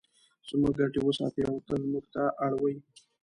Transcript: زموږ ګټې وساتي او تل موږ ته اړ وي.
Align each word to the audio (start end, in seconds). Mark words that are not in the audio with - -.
زموږ 0.49 0.73
ګټې 0.79 0.99
وساتي 1.03 1.41
او 1.49 1.55
تل 1.67 1.81
موږ 1.91 2.05
ته 2.13 2.23
اړ 2.45 2.51
وي. 2.61 2.75